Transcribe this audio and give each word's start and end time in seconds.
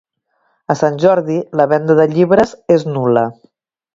A 0.73 0.75
Sant 0.79 0.95
Jordi 1.03 1.35
la 1.61 1.67
venda 1.75 1.97
de 2.01 2.07
llibres 2.15 2.57
és 2.79 2.89
nul·la 2.97 3.27